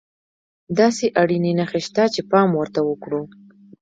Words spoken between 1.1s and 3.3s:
اړينې نښې شته چې پام ورته وکړو.